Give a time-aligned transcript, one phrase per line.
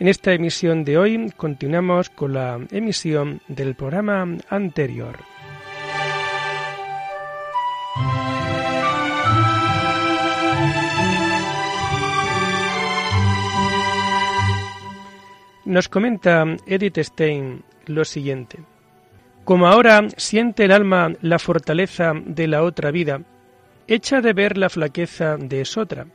[0.00, 5.18] En esta emisión de hoy continuamos con la emisión del programa anterior.
[15.64, 18.60] Nos comenta Edith Stein lo siguiente.
[19.44, 23.22] Como ahora siente el alma la fortaleza de la otra vida,
[23.88, 26.06] echa de ver la flaqueza de esotra,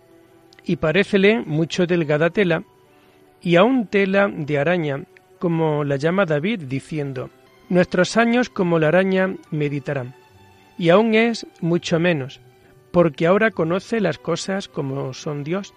[0.64, 2.64] y parécele mucho delgada tela,
[3.44, 5.04] y aún tela de araña,
[5.38, 7.30] como la llama David, diciendo,
[7.68, 10.16] Nuestros años como la araña meditarán,
[10.78, 12.40] y aún es mucho menos,
[12.92, 15.74] porque ahora conoce las cosas como son Dios.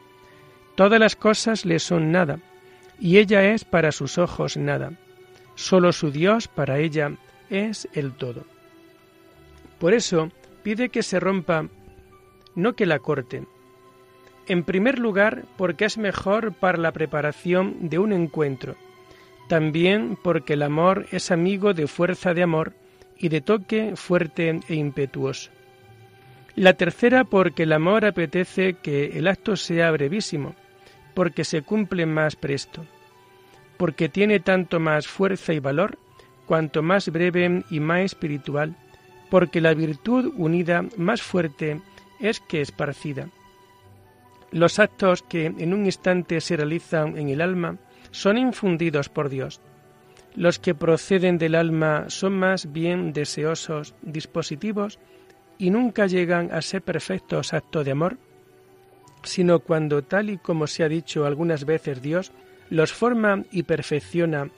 [0.77, 2.39] Todas las cosas le son nada,
[3.00, 4.92] y ella es para sus ojos nada.
[5.56, 7.12] Solo su Dios para ella
[7.50, 8.44] es el todo.
[9.81, 10.31] Por eso
[10.62, 11.69] pide que se rompa,
[12.55, 13.48] no que la corten.
[14.49, 18.77] En primer lugar, porque es mejor para la preparación de un encuentro.
[19.49, 22.73] También porque el amor es amigo de fuerza de amor
[23.19, 25.51] y de toque fuerte e impetuoso.
[26.55, 30.55] La tercera porque el amor apetece que el acto sea brevísimo,
[31.15, 32.87] porque se cumple más presto,
[33.77, 35.99] porque tiene tanto más fuerza y valor
[36.47, 38.77] cuanto más breve y más espiritual,
[39.29, 41.81] porque la virtud unida más fuerte
[42.21, 43.29] es que esparcida.
[44.53, 47.79] Los actos que en un instante se realizan en el alma
[48.11, 49.61] son infundidos por Dios.
[50.34, 54.99] Los que proceden del alma son más bien deseosos, dispositivos,
[55.59, 58.19] y nunca llegan a ser perfectos actos de amor,
[59.23, 62.33] sino cuando, tal y como se ha dicho algunas veces Dios,
[62.71, 64.51] los forma y perfecciona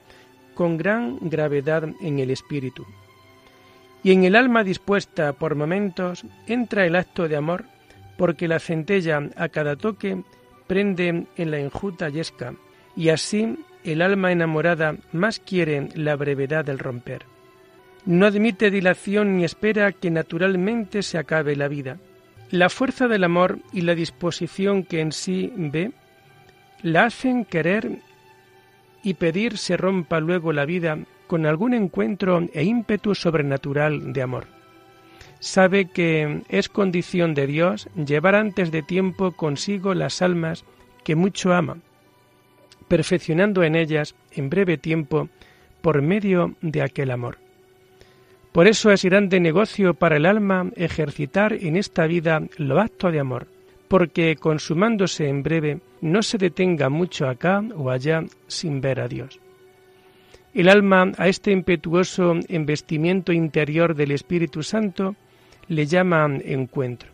[0.55, 2.85] con gran gravedad en el espíritu.
[4.03, 7.65] Y en el alma dispuesta por momentos entra el acto de amor,
[8.19, 10.23] porque la centella a cada toque
[10.67, 12.53] prende en la enjuta yesca,
[12.97, 17.25] y así el alma enamorada más quiere la brevedad del romper.
[18.05, 21.99] No admite dilación ni espera que naturalmente se acabe la vida.
[22.51, 25.93] La fuerza del amor y la disposición que en sí ve
[26.83, 28.01] la hacen querer
[29.03, 30.99] y pedir se rompa luego la vida
[31.29, 34.58] con algún encuentro e ímpetu sobrenatural de amor.
[35.41, 40.65] Sabe que es condición de Dios llevar antes de tiempo consigo las almas
[41.05, 41.79] que mucho ama,
[42.89, 45.29] perfeccionando en ellas en breve tiempo
[45.81, 47.39] por medio de aquel amor.
[48.53, 53.21] Por eso es grande negocio para el alma ejercitar en esta vida lo acto de
[53.21, 53.47] amor,
[53.87, 59.39] porque consumándose en breve no se detenga mucho acá o allá sin ver a Dios.
[60.55, 65.15] El alma a este impetuoso embestimiento interior del Espíritu Santo
[65.69, 67.11] le llama encuentro.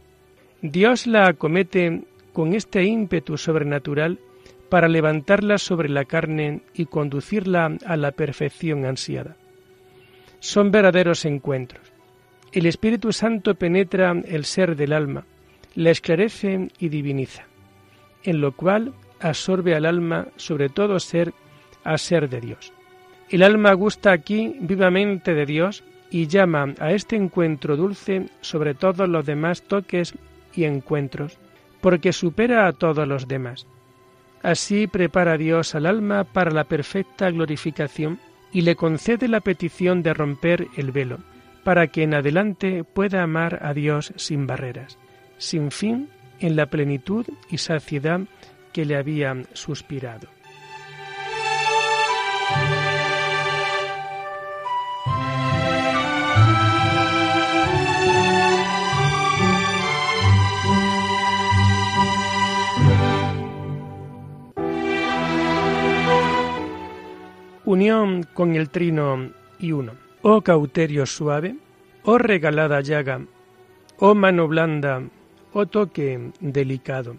[0.62, 4.18] Dios la acomete con este ímpetu sobrenatural
[4.68, 9.36] para levantarla sobre la carne y conducirla a la perfección ansiada.
[10.40, 11.92] Son verdaderos encuentros.
[12.52, 15.26] El Espíritu Santo penetra el ser del alma,
[15.74, 17.44] la esclarece y diviniza,
[18.22, 21.32] en lo cual absorbe al alma sobre todo ser
[21.82, 22.72] a ser de Dios.
[23.30, 25.82] El alma gusta aquí vivamente de Dios
[26.14, 30.14] y llama a este encuentro dulce sobre todos los demás toques
[30.54, 31.38] y encuentros,
[31.80, 33.66] porque supera a todos los demás.
[34.42, 38.20] Así prepara Dios al alma para la perfecta glorificación
[38.52, 41.18] y le concede la petición de romper el velo,
[41.64, 44.98] para que en adelante pueda amar a Dios sin barreras
[45.38, 46.08] sin fin
[46.40, 48.20] en la plenitud y saciedad
[48.72, 50.28] que le habían suspirado.
[67.74, 69.94] Unión con el trino y uno.
[70.22, 71.56] Oh cauterio suave,
[72.04, 73.20] oh regalada llaga,
[73.98, 75.02] oh mano blanda,
[75.52, 77.16] oh toque delicado,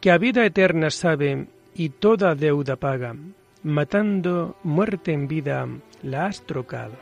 [0.00, 3.16] que a vida eterna sabe y toda deuda paga,
[3.64, 5.66] matando muerte en vida
[6.04, 6.94] la has trocado.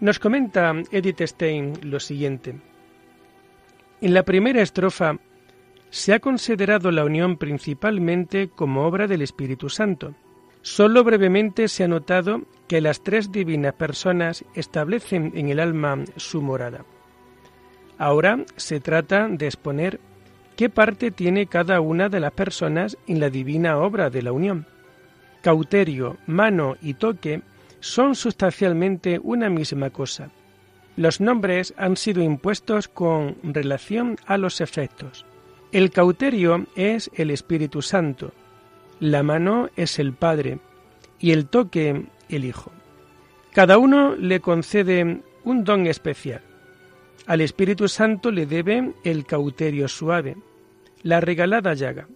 [0.00, 2.69] Nos comenta Edith Stein lo siguiente.
[4.02, 5.18] En la primera estrofa
[5.90, 10.14] se ha considerado la unión principalmente como obra del Espíritu Santo.
[10.62, 16.40] Solo brevemente se ha notado que las tres divinas personas establecen en el alma su
[16.40, 16.86] morada.
[17.98, 20.00] Ahora se trata de exponer
[20.56, 24.66] qué parte tiene cada una de las personas en la divina obra de la unión.
[25.42, 27.42] Cauterio, mano y toque
[27.80, 30.30] son sustancialmente una misma cosa.
[30.96, 35.24] Los nombres han sido impuestos con relación a los efectos.
[35.72, 38.32] El cauterio es el Espíritu Santo,
[38.98, 40.58] la mano es el Padre
[41.18, 42.72] y el toque el Hijo.
[43.52, 46.42] Cada uno le concede un don especial.
[47.26, 50.36] Al Espíritu Santo le debe el cauterio suave,
[51.02, 52.08] la regalada llaga.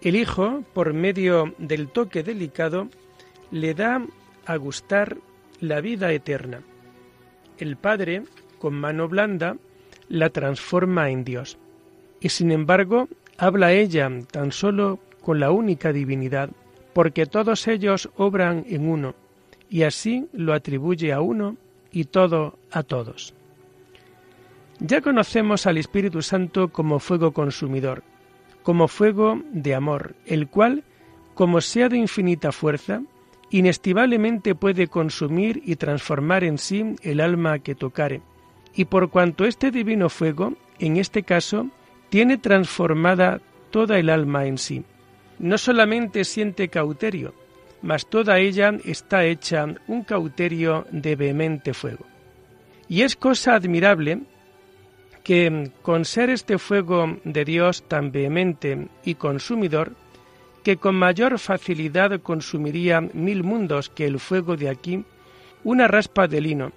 [0.00, 2.88] El Hijo, por medio del toque delicado,
[3.50, 4.04] le da
[4.46, 5.18] a gustar
[5.60, 6.62] la vida eterna.
[7.58, 8.22] El Padre,
[8.58, 9.56] con mano blanda,
[10.08, 11.58] la transforma en Dios.
[12.20, 13.08] Y sin embargo,
[13.38, 16.50] habla ella tan solo con la única divinidad,
[16.92, 19.14] porque todos ellos obran en uno,
[19.70, 21.56] y así lo atribuye a uno
[21.90, 23.34] y todo a todos.
[24.78, 28.02] Ya conocemos al Espíritu Santo como fuego consumidor,
[28.62, 30.84] como fuego de amor, el cual,
[31.34, 33.02] como sea de infinita fuerza,
[33.52, 38.22] inestibablemente puede consumir y transformar en sí el alma que tocare,
[38.74, 41.68] y por cuanto este divino fuego, en este caso,
[42.08, 43.40] tiene transformada
[43.70, 44.84] toda el alma en sí.
[45.38, 47.34] No solamente siente cauterio,
[47.82, 52.06] mas toda ella está hecha un cauterio de vehemente fuego.
[52.88, 54.20] Y es cosa admirable
[55.24, 59.92] que con ser este fuego de Dios tan vehemente y consumidor,
[60.62, 65.04] que con mayor facilidad consumiría mil mundos que el fuego de aquí,
[65.64, 66.72] una raspa de lino,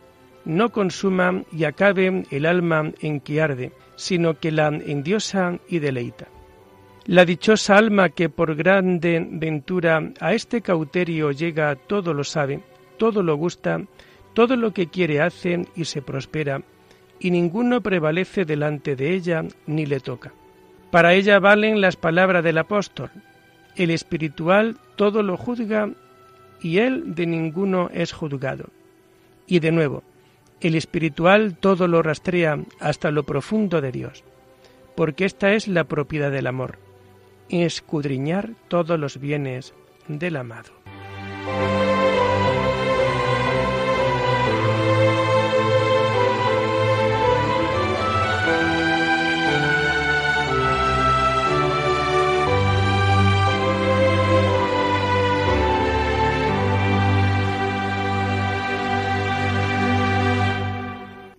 [0.45, 6.27] no consuma y acabe el alma en que arde, sino que la endiosa y deleita.
[7.05, 12.61] La dichosa alma que por grande ventura a este cauterio llega todo lo sabe,
[12.97, 13.81] todo lo gusta,
[14.33, 16.61] todo lo que quiere hace y se prospera,
[17.19, 20.33] y ninguno prevalece delante de ella ni le toca.
[20.91, 23.11] Para ella valen las palabras del apóstol.
[23.75, 25.89] El espiritual todo lo juzga
[26.61, 28.69] y él de ninguno es juzgado.
[29.47, 30.03] Y de nuevo,
[30.61, 34.23] el espiritual todo lo rastrea hasta lo profundo de Dios,
[34.95, 36.79] porque esta es la propiedad del amor,
[37.49, 39.73] escudriñar todos los bienes
[40.07, 40.71] del amado.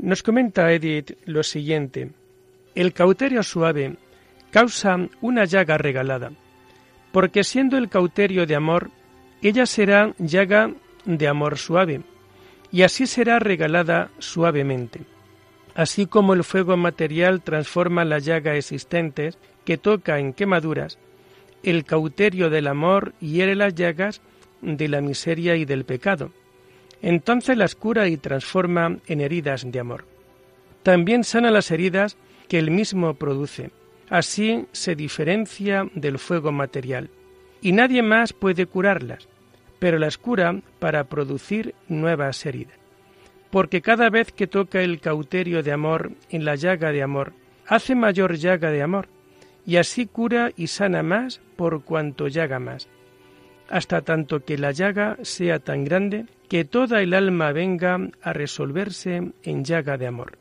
[0.07, 2.13] Nos comenta Edith lo siguiente.
[2.77, 3.97] El cauterio suave
[4.53, 6.31] causa una llaga regalada,
[7.11, 8.93] porque siendo el cauterio de amor,
[9.43, 10.73] ella será llaga
[11.07, 12.03] de amor suave,
[12.71, 15.01] y así será regalada suavemente.
[15.75, 19.31] Así como el fuego material transforma la llaga existente
[19.65, 21.01] que toca en quemaduras,
[21.65, 24.21] el cauterio del amor hiere las llagas
[24.63, 26.31] de la miseria y del pecado
[27.03, 30.05] entonces las cura y transforma en heridas de amor.
[30.83, 32.17] También sana las heridas
[32.49, 33.71] que él mismo produce.
[34.09, 37.11] Así se diferencia del fuego material.
[37.61, 39.29] Y nadie más puede curarlas,
[39.79, 42.79] pero las cura para producir nuevas heridas.
[43.51, 47.33] Porque cada vez que toca el cauterio de amor en la llaga de amor,
[47.67, 49.09] hace mayor llaga de amor,
[49.67, 52.89] y así cura y sana más por cuanto llaga más,
[53.69, 59.33] hasta tanto que la llaga sea tan grande que toda el alma venga a resolverse
[59.43, 60.39] en llaga de amor.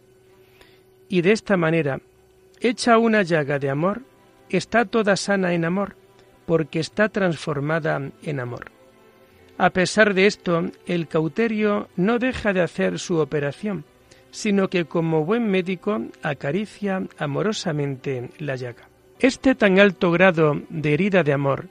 [1.10, 2.00] Y de esta manera,
[2.60, 4.02] hecha una llaga de amor,
[4.50, 5.96] está toda sana en amor,
[6.46, 8.72] porque está transformada en amor.
[9.58, 13.86] A pesar de esto, el cauterio no deja de hacer su operación,
[14.32, 18.90] sino que como buen médico acaricia amorosamente la llaga.
[19.20, 21.70] Este tan alto grado de herida de amor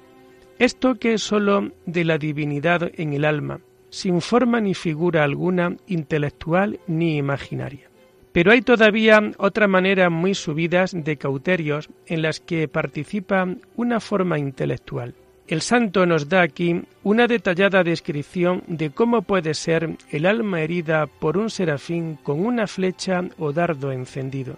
[0.58, 3.60] es toque sólo de la divinidad en el alma,
[3.94, 7.88] sin forma ni figura alguna intelectual ni imaginaria.
[8.32, 13.46] Pero hay todavía otra manera muy subidas de cauterios en las que participa
[13.76, 15.14] una forma intelectual.
[15.46, 21.06] El santo nos da aquí una detallada descripción de cómo puede ser el alma herida
[21.06, 24.56] por un serafín con una flecha o dardo encendido.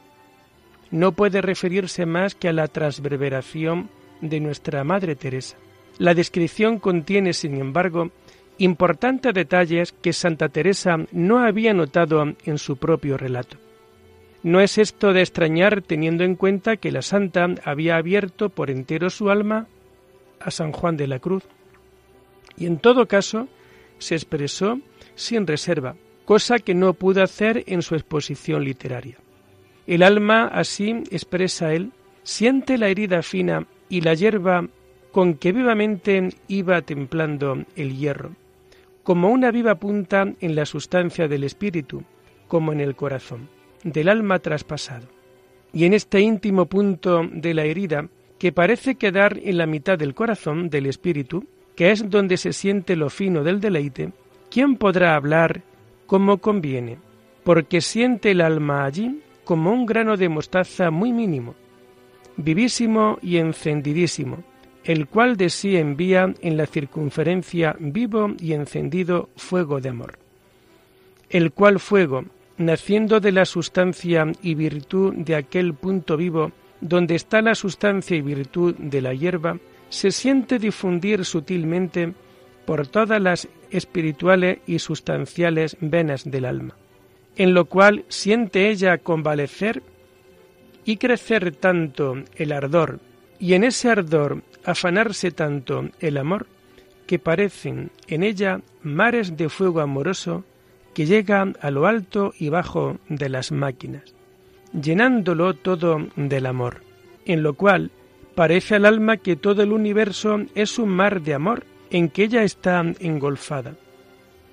[0.90, 3.90] No puede referirse más que a la transverberación
[4.22, 5.58] de nuestra Madre Teresa.
[5.98, 8.10] La descripción contiene, sin embargo,
[8.58, 13.58] importantes detalles que Santa Teresa no había notado en su propio relato.
[14.42, 19.10] No es esto de extrañar teniendo en cuenta que la santa había abierto por entero
[19.10, 19.66] su alma
[20.40, 21.44] a San Juan de la Cruz.
[22.56, 23.48] Y en todo caso
[23.98, 24.80] se expresó
[25.14, 29.16] sin reserva, cosa que no pudo hacer en su exposición literaria.
[29.86, 34.68] El alma, así expresa él, siente la herida fina y la hierba
[35.12, 38.32] con que vivamente iba templando el hierro,
[39.06, 42.02] como una viva punta en la sustancia del espíritu,
[42.48, 43.48] como en el corazón
[43.84, 45.06] del alma traspasado.
[45.72, 50.12] Y en este íntimo punto de la herida, que parece quedar en la mitad del
[50.12, 51.46] corazón del espíritu,
[51.76, 54.10] que es donde se siente lo fino del deleite,
[54.50, 55.62] ¿quién podrá hablar
[56.06, 56.98] como conviene?
[57.44, 61.54] Porque siente el alma allí como un grano de mostaza muy mínimo,
[62.36, 64.42] vivísimo y encendidísimo,
[64.86, 70.18] el cual de sí envía en la circunferencia vivo y encendido fuego de amor.
[71.28, 72.24] El cual fuego,
[72.56, 78.20] naciendo de la sustancia y virtud de aquel punto vivo donde está la sustancia y
[78.20, 82.12] virtud de la hierba, se siente difundir sutilmente
[82.64, 86.76] por todas las espirituales y sustanciales venas del alma,
[87.36, 89.82] en lo cual siente ella convalecer
[90.84, 93.00] y crecer tanto el ardor,
[93.40, 96.46] y en ese ardor afanarse tanto el amor,
[97.06, 100.44] que parecen en ella mares de fuego amoroso
[100.92, 104.14] que llega a lo alto y bajo de las máquinas,
[104.72, 106.82] llenándolo todo del amor,
[107.24, 107.90] en lo cual
[108.34, 112.42] parece al alma que todo el universo es un mar de amor en que ella
[112.42, 113.74] está engolfada,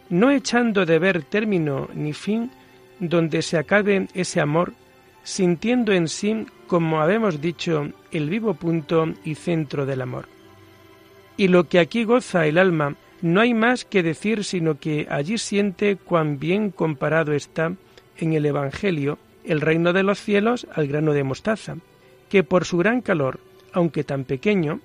[0.10, 2.52] no echando de ver término ni fin
[3.00, 4.74] donde se acabe ese amor,
[5.24, 10.26] sintiendo en sí, como habemos dicho, el vivo punto y centro del amor.
[11.38, 15.38] Y lo que aquí goza el alma no hay más que decir sino que allí
[15.38, 17.74] siente cuán bien comparado está
[18.18, 21.76] en el Evangelio el reino de los cielos al grano de mostaza,
[22.28, 23.40] que por su gran calor,
[23.72, 24.80] aunque tan pequeño,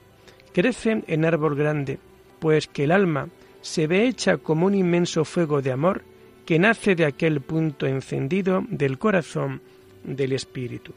[0.52, 1.99] crece en árbol grande,
[2.38, 3.30] pues que el alma
[3.62, 6.02] se ve hecha como un inmenso fuego de amor
[6.45, 9.62] que nace de aquel punto encendido del corazón
[10.04, 10.92] del Espíritu.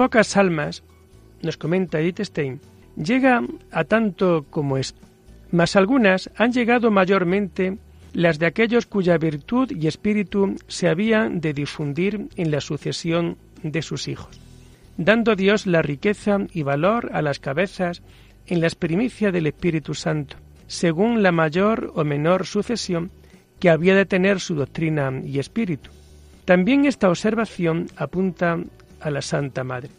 [0.00, 0.82] Pocas almas,
[1.42, 2.58] nos comenta Edith Stein,
[2.96, 4.94] llegan a tanto como es,
[5.50, 7.76] mas algunas han llegado mayormente
[8.14, 13.82] las de aquellos cuya virtud y espíritu se habían de difundir en la sucesión de
[13.82, 14.40] sus hijos,
[14.96, 18.00] dando Dios la riqueza y valor a las cabezas
[18.46, 23.10] en la primicia del Espíritu Santo, según la mayor o menor sucesión
[23.58, 25.90] que había de tener su doctrina y espíritu.
[26.46, 28.58] También esta observación apunta
[29.00, 29.90] a la Santa Madre.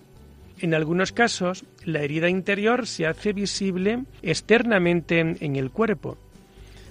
[0.60, 6.18] En algunos casos, la herida interior se hace visible externamente en el cuerpo.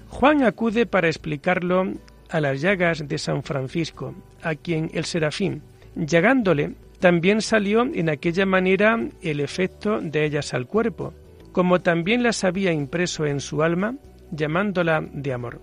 [0.08, 1.94] Juan acude para explicarlo
[2.28, 5.62] a las llagas de San Francisco, a quien el serafín,
[5.94, 11.14] llagándole, también salió en aquella manera el efecto de ellas al cuerpo,
[11.52, 13.94] como también las había impreso en su alma,
[14.30, 15.60] llamándola de amor.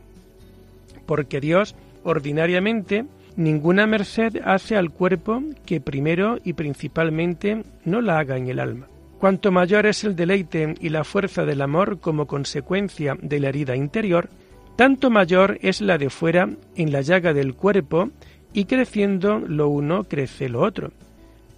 [1.05, 3.05] Porque Dios, ordinariamente,
[3.37, 8.87] Ninguna merced hace al cuerpo que primero y principalmente no la haga en el alma.
[9.19, 13.75] Cuanto mayor es el deleite y la fuerza del amor como consecuencia de la herida
[13.75, 14.29] interior,
[14.75, 18.09] tanto mayor es la de fuera en la llaga del cuerpo
[18.53, 20.91] y creciendo lo uno crece lo otro.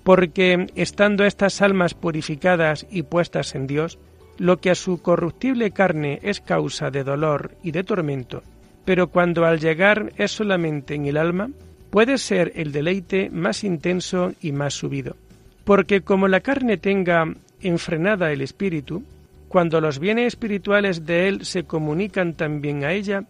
[0.04, 4.00] Porque estando estas almas purificadas y puestas en Dios,
[4.38, 8.44] lo que a su corruptible carne es causa de dolor y de tormento,
[8.84, 11.50] pero cuando al llegar es solamente en el alma,
[11.90, 15.16] puede ser el deleite más intenso y más subido,
[15.64, 19.04] porque como la carne tenga enfrenada el espíritu,
[19.48, 23.24] cuando los bienes espirituales de él se comunican también a ella,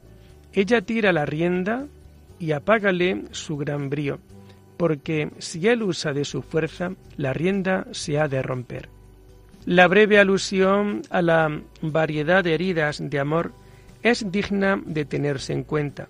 [0.53, 1.87] ella tira la rienda
[2.39, 4.19] y apágale su gran brío,
[4.77, 8.89] porque si él usa de su fuerza, la rienda se ha de romper.
[9.65, 13.53] La breve alusión a la variedad de heridas de amor
[14.03, 16.07] es digna de tenerse en cuenta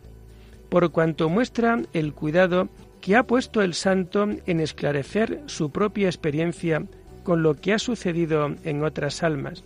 [0.69, 2.69] por cuanto muestra el cuidado
[3.01, 6.83] que ha puesto el santo en esclarecer su propia experiencia
[7.23, 9.63] con lo que ha sucedido en otras almas,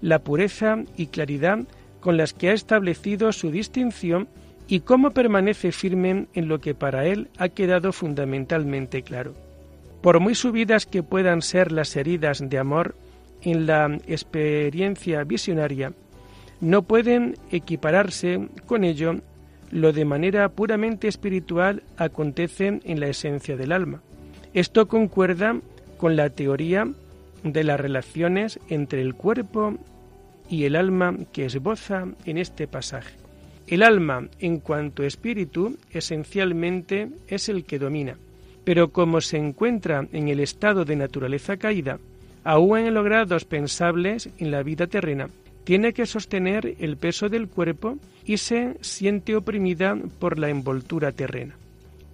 [0.00, 1.60] la pureza y claridad
[2.00, 4.28] con las que ha establecido su distinción
[4.68, 9.34] y cómo permanece firme en lo que para él ha quedado fundamentalmente claro.
[10.02, 12.94] Por muy subidas que puedan ser las heridas de amor
[13.42, 15.92] en la experiencia visionaria,
[16.60, 19.16] no pueden equipararse con ello
[19.70, 24.02] lo de manera puramente espiritual acontece en la esencia del alma.
[24.54, 25.60] Esto concuerda
[25.96, 26.88] con la teoría
[27.42, 29.76] de las relaciones entre el cuerpo
[30.48, 33.14] y el alma que esboza en este pasaje.
[33.66, 38.16] El alma, en cuanto espíritu, esencialmente es el que domina,
[38.64, 41.98] pero como se encuentra en el estado de naturaleza caída,
[42.44, 45.28] aún en los grados pensables en la vida terrena,
[45.68, 51.58] tiene que sostener el peso del cuerpo y se siente oprimida por la envoltura terrena.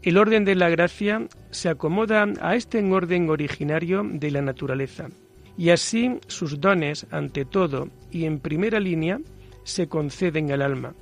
[0.03, 5.07] El orden de la gracia se acomoda a este orden originario de la naturaleza,
[5.57, 9.21] y así sus dones, ante todo y en primera línea,
[9.63, 10.93] se conceden al alma,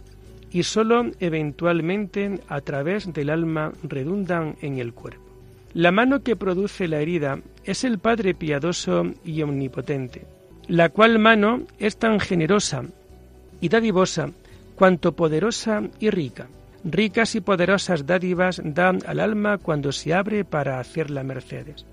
[0.51, 5.25] y sólo eventualmente a través del alma redundan en el cuerpo.
[5.73, 10.27] La mano que produce la herida es el Padre piadoso y omnipotente,
[10.69, 12.85] la cual mano es tan generosa
[13.61, 14.31] y dadivosa
[14.75, 16.49] cuanto poderosa y rica.
[16.85, 21.87] Ricas y poderosas dádivas dan al alma cuando se abre para hacerla mercedes.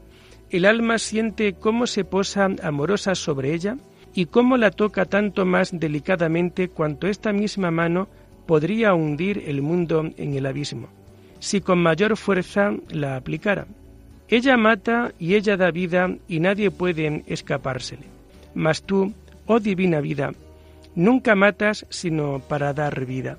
[0.49, 3.77] El alma siente cómo se posa amorosa sobre ella
[4.15, 8.07] y cómo la toca tanto más delicadamente cuanto esta misma mano
[8.47, 10.89] podría hundir el mundo en el abismo,
[11.39, 13.67] si con mayor fuerza la aplicara.
[14.27, 18.18] Ella mata y ella da vida y nadie puede escapársele.
[18.59, 19.13] Mas tú,
[19.45, 20.33] oh divina vida,
[20.93, 23.37] nunca matas sino para dar vida.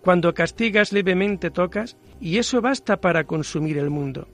[0.00, 4.28] Cuando castigas levemente tocas, y eso basta para consumir el mundo.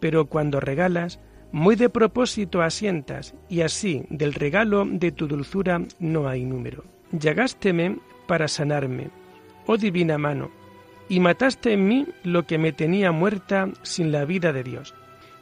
[0.00, 1.20] Pero cuando regalas,
[1.52, 6.84] muy de propósito asientas, y así del regalo de tu dulzura no hay número.
[7.12, 9.10] Llagásteme para sanarme,
[9.66, 10.50] oh divina mano,
[11.06, 14.94] y mataste en mí lo que me tenía muerta sin la vida de Dios.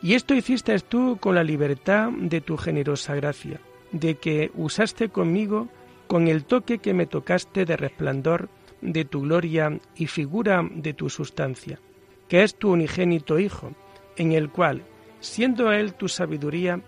[0.03, 3.61] Y esto hiciste tú con la libertad de tu generosa gracia,
[3.95, 5.69] de que usaste conmigo
[6.09, 11.09] con el toque que me tocaste de resplandor de tu gloria y figura de tu
[11.09, 11.81] sustancia,
[12.29, 13.73] que es tu unigénito Hijo,
[14.17, 14.83] en el cual,
[15.21, 16.81] siendo Él tu sabiduría,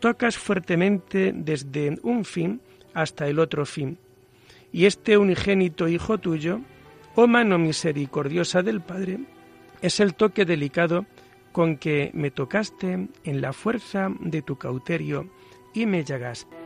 [0.00, 2.60] tocas fuertemente desde un fin
[2.92, 3.98] hasta el otro fin.
[4.72, 6.60] Y este unigénito Hijo tuyo,
[7.14, 9.20] oh mano misericordiosa del Padre,
[9.80, 11.06] es el toque delicado
[11.52, 15.30] con que me tocaste en la fuerza de tu cauterio
[15.74, 16.58] y me llagaste.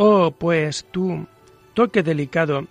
[0.00, 1.26] Oh, pues tú,
[1.74, 2.68] toque delicado,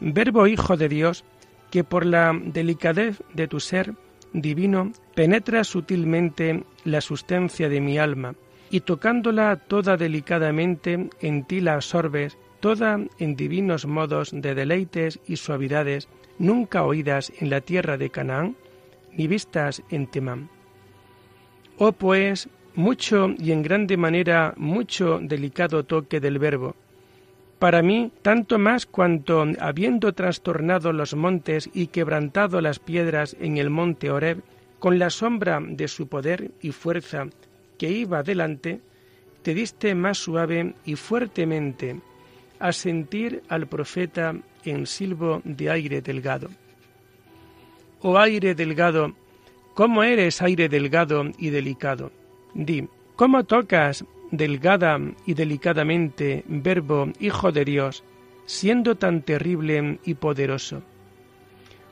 [0.00, 1.24] verbo hijo de Dios,
[1.70, 3.94] que por la delicadez de tu ser
[4.32, 8.34] divino penetra sutilmente la sustancia de mi alma,
[8.70, 15.36] y tocándola toda delicadamente en ti la absorbes, toda en divinos modos de deleites y
[15.36, 16.08] suavidades,
[16.38, 18.56] nunca oídas en la tierra de Canaán,
[19.12, 20.50] ni vistas en Temán.
[21.78, 26.74] Oh pues, mucho y en grande manera mucho delicado toque del verbo,
[27.58, 33.70] para mí, tanto más cuanto, habiendo trastornado los montes y quebrantado las piedras en el
[33.70, 34.42] monte Oreb,
[34.78, 37.26] con la sombra de su poder y fuerza
[37.78, 38.80] que iba delante,
[39.42, 42.00] te diste más suave y fuertemente
[42.58, 46.48] a sentir al profeta en silbo de aire delgado.
[48.00, 49.14] Oh aire delgado,
[49.74, 52.12] ¿cómo eres aire delgado y delicado?
[52.54, 58.04] Di, ¿cómo tocas delgada y delicadamente, verbo Hijo de Dios,
[58.46, 60.82] siendo tan terrible y poderoso.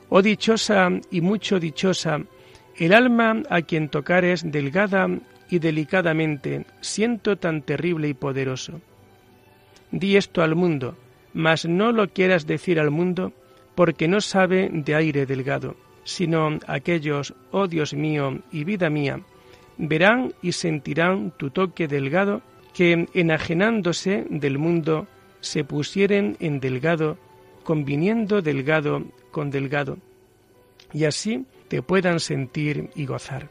[0.09, 2.21] Oh dichosa y mucho dichosa,
[2.77, 5.07] el alma a quien tocares delgada
[5.49, 8.81] y delicadamente, siento tan terrible y poderoso.
[9.91, 10.97] Di esto al mundo,
[11.33, 13.33] mas no lo quieras decir al mundo,
[13.75, 19.21] porque no sabe de aire delgado, sino aquellos, oh Dios mío y vida mía,
[19.77, 22.41] verán y sentirán tu toque delgado,
[22.73, 25.07] que enajenándose del mundo
[25.39, 27.17] se pusieren en delgado,
[27.63, 29.97] conviniendo delgado con delgado,
[30.93, 33.49] y así te puedan sentir y gozar.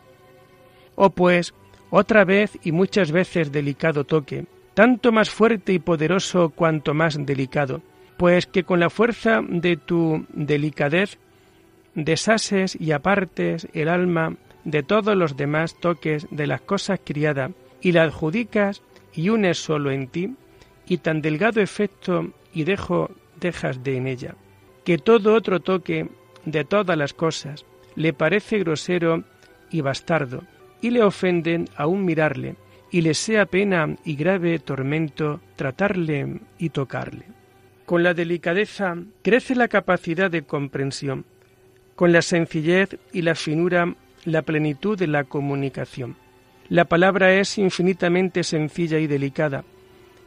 [0.94, 1.54] Oh pues,
[1.90, 7.82] otra vez y muchas veces delicado toque, tanto más fuerte y poderoso cuanto más delicado,
[8.16, 11.18] pues que con la fuerza de tu delicadez
[11.94, 17.92] deshaces y apartes el alma de todos los demás toques de las cosas criadas y
[17.92, 20.34] la adjudicas y unes solo en ti,
[20.86, 24.34] y tan delgado efecto y dejo dejas de en ella,
[24.84, 26.08] que todo otro toque
[26.44, 29.24] de todas las cosas le parece grosero
[29.70, 30.42] y bastardo,
[30.80, 32.56] y le ofenden aún mirarle,
[32.90, 37.24] y le sea pena y grave tormento tratarle y tocarle.
[37.86, 41.24] Con la delicadeza crece la capacidad de comprensión,
[41.96, 43.94] con la sencillez y la finura
[44.24, 46.16] la plenitud de la comunicación.
[46.68, 49.64] La palabra es infinitamente sencilla y delicada,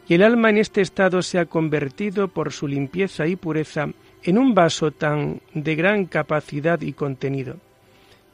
[0.08, 3.90] y el alma en este estado se ha convertido por su limpieza y pureza
[4.24, 7.58] en un vaso tan de gran capacidad y contenido.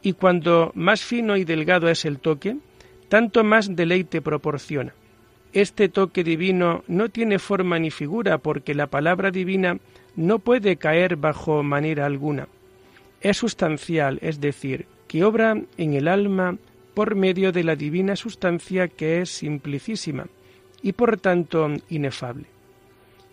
[0.01, 2.57] Y cuando más fino y delgado es el toque,
[3.09, 4.93] tanto más deleite proporciona.
[5.53, 9.77] Este toque divino no tiene forma ni figura porque la palabra divina
[10.15, 12.47] no puede caer bajo manera alguna.
[13.21, 16.57] Es sustancial, es decir, que obra en el alma
[16.93, 20.27] por medio de la divina sustancia que es simplicísima
[20.81, 22.45] y por tanto inefable.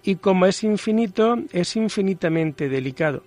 [0.02, 3.22] Y como es infinito, es infinitamente delicado.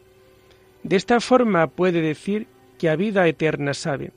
[0.81, 2.47] De esta forma puede decir
[2.79, 4.11] que a vida eterna sabe.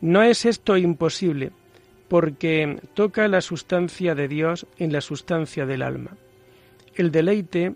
[0.00, 1.52] No es esto imposible,
[2.08, 6.16] porque toca la sustancia de Dios en la sustancia del alma.
[6.94, 7.74] El deleite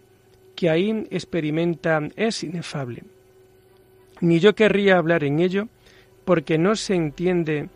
[0.56, 3.04] que ahí experimenta es inefable.
[4.20, 5.68] Ni yo querría hablar en ello,
[6.24, 7.68] porque no se entiende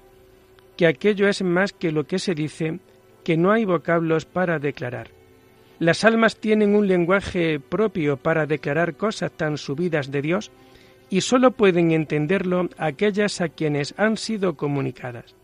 [0.77, 2.79] que aquello es más que lo que se dice,
[3.25, 5.11] que no hay vocablos para declarar.
[5.79, 10.51] Las almas tienen un lenguaje propio para declarar cosas tan subidas de Dios
[11.11, 15.35] y sólo pueden entenderlo aquellas a quienes han sido comunicadas.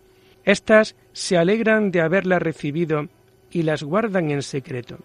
[0.45, 3.09] Estas se alegran de haberlas recibido
[3.51, 4.99] y las guardan en secreto.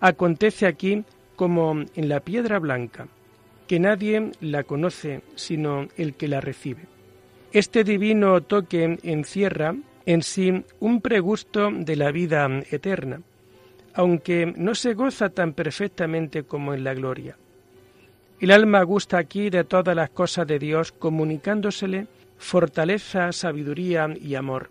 [0.00, 1.04] Acontece aquí
[1.36, 3.08] como en la piedra blanca,
[3.66, 6.82] que nadie la conoce sino el que la recibe.
[7.54, 13.20] Este divino toque encierra en sí un pregusto de la vida eterna,
[13.94, 17.38] aunque no se goza tan perfectamente como en la gloria.
[18.40, 24.70] El alma gusta aquí de todas las cosas de Dios, comunicándosele fortaleza, sabiduría y amor,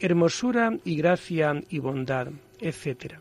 [0.00, 3.16] hermosura y gracia y bondad, etc.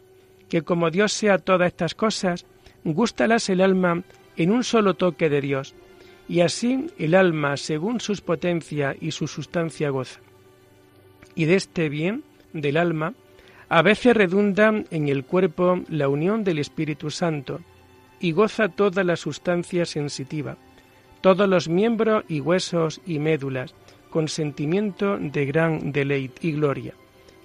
[0.47, 2.45] Que como Dios sea todas estas cosas,
[2.85, 4.01] gústalas el alma
[4.37, 5.75] en un solo toque de Dios,
[6.27, 10.19] y así el alma, según sus potencia y su sustancia, goza.
[11.35, 13.13] Y de este bien del alma,
[13.69, 17.59] a veces redunda en el cuerpo la unión del Espíritu Santo,
[18.19, 20.57] y goza toda la sustancia sensitiva,
[21.21, 23.75] todos los miembros y huesos y médulas,
[24.09, 26.93] con sentimiento de gran deleite y gloria,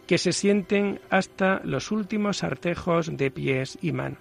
[0.06, 4.18] que se sienten hasta los últimos artejos de pies y manos.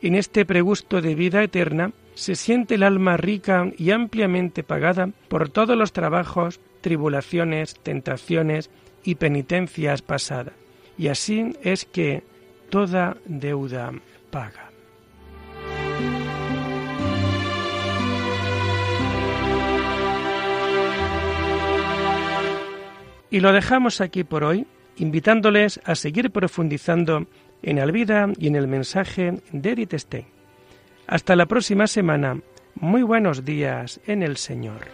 [0.00, 5.50] En este pregusto de vida eterna, se siente el alma rica y ampliamente pagada por
[5.50, 8.70] todos los trabajos, tribulaciones, tentaciones
[9.04, 10.54] y penitencias pasadas.
[10.98, 12.24] Y así es que
[12.70, 13.92] toda deuda
[14.32, 14.72] paga.
[23.30, 27.28] Y lo dejamos aquí por hoy, invitándoles a seguir profundizando
[27.62, 30.37] en la vida y en el mensaje de Edith Stein.
[31.08, 32.42] Hasta la próxima semana.
[32.74, 34.88] Muy buenos días en el Señor.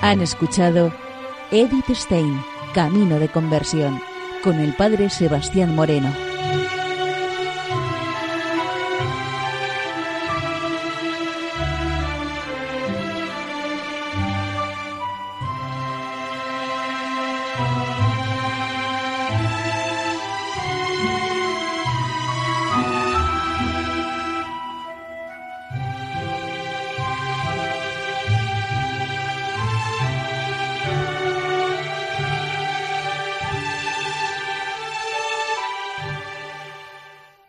[0.00, 0.90] Han escuchado
[1.50, 2.40] Edith Stein,
[2.72, 4.00] Camino de Conversión,
[4.42, 6.25] con el Padre Sebastián Moreno.